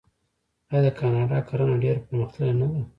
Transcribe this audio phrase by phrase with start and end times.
[0.69, 2.81] آیا د کاناډا کرنه ډیره پرمختللې نه ده؟